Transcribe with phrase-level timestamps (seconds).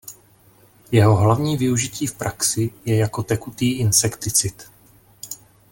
[0.91, 4.71] Jeho hlavní využití v praxi je jako tekutý insekticid.